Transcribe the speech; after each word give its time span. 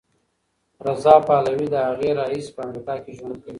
رضا 0.87 1.15
پهلوي 1.27 1.67
له 1.73 1.79
هغې 1.89 2.09
راهیسې 2.19 2.51
په 2.55 2.61
امریکا 2.67 2.95
کې 3.03 3.11
ژوند 3.17 3.35
کوي. 3.41 3.49